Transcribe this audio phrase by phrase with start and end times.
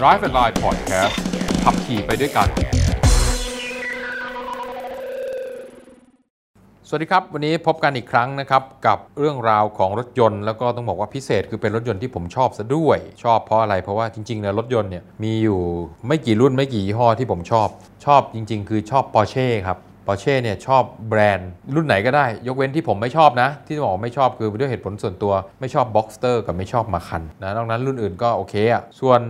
[0.00, 1.14] Drive and Line Podcast
[1.64, 2.48] ขับขี่ไปด้วยกัน
[6.88, 15.60] สวัสดีครับ วันนี้พบกันอีกครั้งนะครับ กับเรื่องราวของรถยนต์ แล้วก็ต้องบอกว่าพิเศษคือเป็นรถยนต์ที่ผมชอบซะด้วย ชอบเพราะอะไรเพราะว่าจริงๆแล้วรถยนต์เนี่ยมีอยู่
[16.06, 17.68] ไม่กี่รุ่นไม่กี่ยี่ห้อที่ผมชอบ
[18.06, 29.20] ชอบจริง ๆ คือชอบ Porsche ครับปอร์เช่เนี่ยชอบแบรนด์รุ่นไหนก็ได้ ยกเว้นที่ผมไม่ชอบนะ ที่บอกไม่ชอบคือด้วยเหตุผลส่วนตัว ไม่ชอบ Boxster กับไม่ชอบ Macan นะนอกนั้นรุ่นอื่นก็โอเคอะส่วน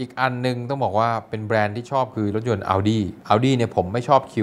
[0.00, 3.00] อีกอันหนึ่งต้องบอกว่าเป็นแบรนด์ที่ชอบคือรถยนต์ Audi
[3.32, 4.34] Audi เนี่ยผมไม่ชอบ Q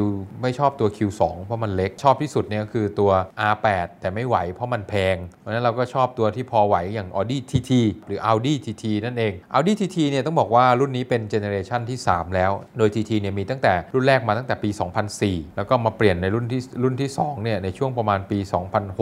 [0.42, 3.12] ไม่ชอบตัว Q2 เพราะมันเล็กชอบที่สุดเนี่ยคือตัว
[3.52, 7.72] R8 แต่ไม่ไหวเพราะมันแพง เพราะฉะนั้นเราก็ชอบตัวที่พอไหวอย่าง Audi TT
[8.08, 14.70] หรือ Audi TT นั่นเอง Audi TT เนี่ยต้องบอกว่ารุ่นนี้เป็น generation ที่ 3 แล้ว โดย TT เนี่ยมีตั้งแต่รุ่นแรกมาตั้งแต่ปี
[15.14, 18.40] 2004 แล้วก็มาเปลี่ยนในรุ่นที่รุ่นที่2เนี่ยในช่วงประมาณปี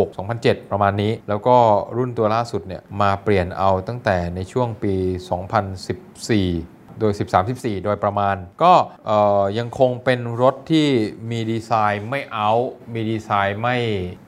[0.04, 1.56] 2006-2007 ประมาณนี้ แล้วก็
[1.98, 6.41] รุ่นตัวล่าสุดเนี่ยมาเปลี่ยนเอาตั้งแต่ในช่วงปี 2014
[7.00, 7.14] โดย
[7.50, 8.74] 13-14 โดยประมาณ ก็
[9.58, 10.88] ยังคงเป็นรถที่
[11.30, 12.52] มีดีไซน์ไม่เอา
[12.94, 13.78] มีดีไซน์ไม่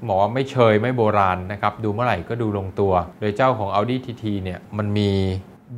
[0.03, 5.11] หมอว่าไม่เชยไม่โบราณนะครับ ดูเมื่อไหร่ก็ดูลงตัว โดยเจ้าของ Audi TT เนี่ยมันมี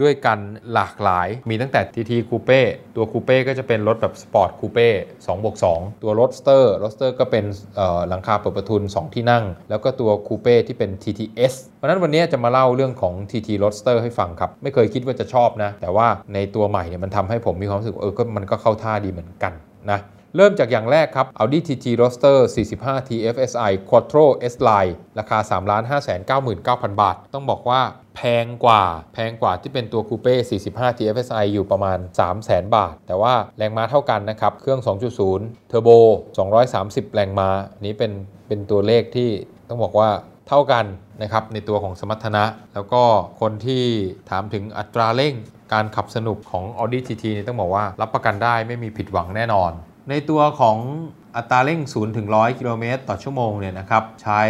[0.02, 0.40] ด้วยกัน
[0.74, 2.60] หลากหลาย มีตั้งแต่ TT Coupe
[2.96, 7.46] ตัว Coupe ก็จะเป็นรถแบบสปอร์ต Coupe 2บวก2ตัว Roadster Roadster ก็เป็น
[8.10, 19.54] หลังคาเปิดประทุน 2 ที่นั่ง แล้วก็ตัว Coupe ที่เป็น TTS เพราะนั้นวันนี้จะมาเล่าเรื่องของ TT Roadster ให้ฟังครับ ไม่เคยคิดว่าจะชอบนะ แต่ว่าในตัวใหม่เนี่ยมันทำให้ผมมีความรู้สึกเออก็มันก็เข้าท่าดีเหมือนกัน
[19.92, 20.00] นะ
[20.38, 22.38] เริ่มจากอย่างแรกครับ Audi TT Roadster
[22.76, 25.60] 45 TFSI Quattro S Line ราคา 3 5
[26.30, 26.56] 9 9 0 0
[26.92, 27.82] 0 บาท ต้องบอกว่า
[28.16, 30.36] แพงกว่าแพงกว่าที่เป็นตัวคูเป้
[30.68, 34.82] 45 TFSI อยู่ประมาณ 3 0 0 0 0 0 บาท แต่ว่าแรงม้าเท่ากันนะครับ เครื่อง
[35.26, 35.90] 2.0 เทอร์โบ
[36.52, 37.50] 230 แรงม้า
[37.82, 38.12] นนี้เป็น
[38.48, 39.30] เป็นตัวเลขที่
[39.70, 40.10] ต้องบอกว่า
[40.48, 40.86] เท่ากัน
[41.22, 43.04] นะครับในตัวของสมรรถนะ แล้วก็
[43.42, 43.84] คนที่
[44.30, 45.34] ถามถึงอัตราเร่ง
[45.74, 49.72] การขับสนุกของ Audi TT นี่ต้องบอกว่ารับประกันได้ไม่มีผิดหวังแน่นอน
[50.10, 50.78] ในตัวของ
[51.38, 54.42] อัตราเร่ง 0 ถึง 100 กิโลเมตรต่อชั่วโมงเนี่ยนะครับใช้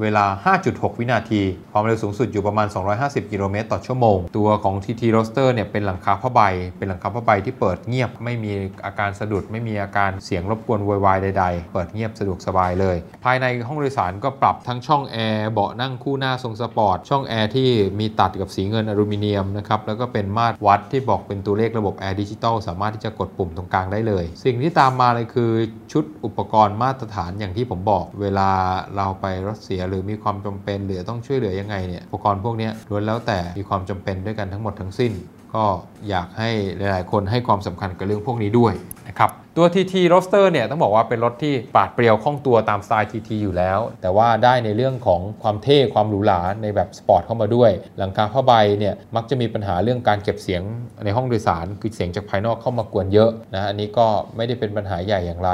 [0.00, 0.24] เวลา
[0.62, 1.42] 5.6 วินาที
[1.72, 2.66] ความเร็วสูงสุดอยู่ประมาณ
[2.98, 6.40] 250 กิโลเมตรต่อชั่วโมง ตัวของ TT Roadster เนี่ยเป็นหลังคาผ้าใบ
[6.78, 8.52] เป็นหลังคาผ้าใบที่เปิดเงียบ ไม่มี
[8.84, 17.68] อาการสะดุด ไม่มีอาการเสียงรบกวนโวยวายใดๆ เปิดเงียบสะดวกสบายเลย ภายในห้องโดยสารก็ปรับทั้งช่องแอร์เบาะนั่งคู่หน้าทรงสปอร์ต ช่องแอร์ที่
[18.00, 25.50] มีตัดกับสีเงินอลูมิเนียมนะครับ แล้วก็เป็นมาตรวัดที่บอกเป็นตัวเลขระบบแอร์ดิจิตอลสามารถที่จะกดปุ่มตรงกลางได้เลย สิ่งที่ตามมาเลยคือ
[25.92, 28.50] ชุดอุปกรณ์มาตรฐานอย่างที่ผมบอก เวลา
[28.96, 35.12] เราไปรถเสียหรือมีความจำเป็นหรือต้องช่วยเหลือยังไงเนี่ยอุปกรณ์พวกนี้ล้วนแล้วแต่มีความจำเป็นด้วยกันทั้งหมดทั้งสิ้น
[35.54, 35.64] ก็
[36.08, 38.72] อยากให้หลาย ๆ คนให้ความสำคัญกับเรื่องพวกนี้ด้วย
[39.08, 50.62] นะครับตัว TT Roadster เนี่ยต้องบอกว่าเป็นรถที่ปาดเปรียวคล่องตัวตามสไตล์ TT อยู่แล้ว แต่ว่าได้ในเรื่องของความเท่ความหรูหราในแบบสปอร์ตเข้ามาด้วย หลังคาผ้าใบเนี่ยมักจะมีปัญหาเรื่องการเก็บเสียง
[51.04, 54.06] ในห้องโดยสาร คือเสียงจากภายนอกเข้ามากวนเยอะนะอันนี้ก็
[54.36, 55.50] ไม่ได้เป็นปัญหาใหญ่อย่างไร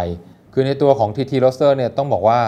[0.52, 2.40] คือในตัวของ TT Roadster เนี่ยต้องบอกว่า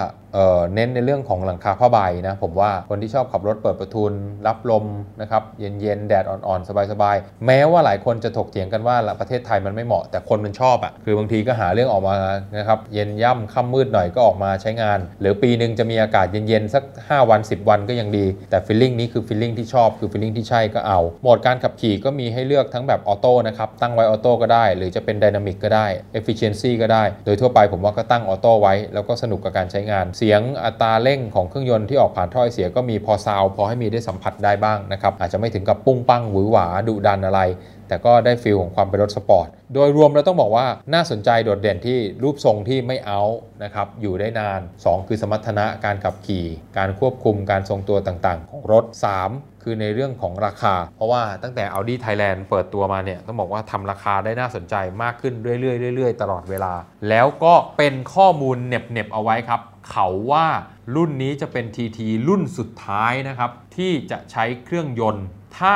[0.75, 4.13] เน้นในเรื่องของหลังคาผ้าใบนะผมว่าคนที่ชอบขับรถเปิดประทุน
[4.47, 4.85] รับลม
[5.21, 12.17] นะครับเย็นๆ แดดอ่อนๆ สบายๆ แม้ว่าหลายคนจะถกเถียงกันว่าประเทศไทยมันไม่เหมาะแต่คนมันชอบอะ่ะคือบางทีก็หาเรื่องออกมา
[12.59, 24.05] นะครับเย็นย่ำค่ำมืดหน่อยก็ออกมาใช้งาน หรือปีหนึ่งจะมีอากาศเย็นๆ สัก 5 วัน 10 วันก็ยังดี แต่ feeling นี้คือ feeling ที่ชอบคือ feeling ที่ใช่ก็เอาโหมดการขับขี่ก็มีให้เลือกทั้งแบบ auto นะครับตั้งไว้
[24.11, 25.87] auto ก็ได้ หรือจะเป็น dynamic ก็ได้
[26.19, 37.41] efficiency ก็ได้ โดยทั่วไปผมว่าก็ตั้งออโต้ไว้แล้วก็สนุกกับการใช้งานเสียงอัตราเร่งของเครื่องยนต์ที่ออกผ่านถ้อยเสียก็มีพอซาวพอให้มีได้สัมผัสได้บ้างนะครับอาจจะไม่ถึงกับปุ้งปั้งหวือหวาดุดันอะไร
[37.89, 43.21] แต่ก็ได้ฟีลของความเป็นรถสปอร์ต โดยรวมเราต้องบอกว่าน่าสนใจโดดเด่นที่รูปทรงที่ไม่เอา
[43.63, 46.47] นะครับอยู่ได้นาน 2 คือสมรรถนะการขับขี่
[46.79, 56.73] การควบคุมการทรงตัวต่างๆ ของรถ 3 คือในเรื่องของราคา เพราะว่าตั้งแต่ Audi Thailand เปิดตัวมาเนี่ยต้องบอกว่าทำราคาได้น่าสนใจมากขึ้นเรื่อยๆเรื่อยๆ ตลอดเวลา
[57.09, 59.61] แล้วก็เป็นข้อมูลเน็บๆเอาไว้ครับ
[59.91, 60.47] เขาว่า
[60.95, 61.99] รุ่นนี้จะเป็น TT
[62.29, 65.27] รุ่นสุดท้ายนะครับ ที่จะใช้เครื่องยนต์
[65.59, 65.75] ถ้า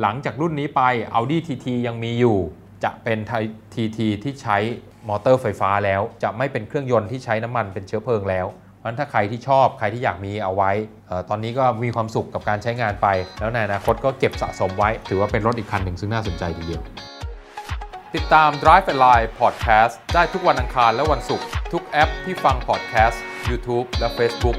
[0.00, 0.82] หลังจากรุ่นนี้ไป
[1.14, 2.38] Audi TT ยังมีอยู่
[2.84, 3.18] จะเป็น
[3.74, 4.58] TT ที่ใช้
[5.08, 8.46] มอเตอร์ไฟฟ้าแล้ว จะไม่เป็นเครื่องยนต์ที่ใช้น้ำมันเป็นเชื้อเพลิงแล้ว
[8.80, 10.70] เพราะฉะนั้นถ้าใครที่ชอบใครที่อยากมีเอาไว้
[11.10, 13.08] อตอนนี้ก็มีความสุขกับการใช้งานไป
[13.40, 16.82] แล้วในอนาคตก็เก็บสะสมไว้ ถือว่าเป็นรถอีกคันหนึ่งซึ่งน่าสนใจทีเดียว
[18.14, 23.16] ติดตาม Drive and Line Podcast ได้ทุกวันอังคารและวันศุกร์ทุกแอปที่ฟัง podcast
[23.48, 24.58] YouTube และ Facebook